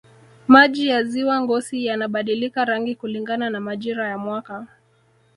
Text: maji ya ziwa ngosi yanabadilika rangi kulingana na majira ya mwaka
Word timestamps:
maji 0.47 0.87
ya 0.87 1.03
ziwa 1.03 1.41
ngosi 1.41 1.85
yanabadilika 1.85 2.65
rangi 2.65 2.95
kulingana 2.95 3.49
na 3.49 3.59
majira 3.59 4.07
ya 4.09 4.17
mwaka 4.17 4.67